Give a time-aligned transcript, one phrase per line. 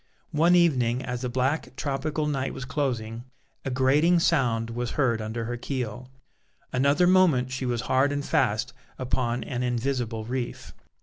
[0.31, 3.25] One evening as the black tropical night was closing,
[3.63, 6.09] a grating sound was heard under her keel:
[6.73, 10.73] another moment she was hard and fast upon an invisible reef.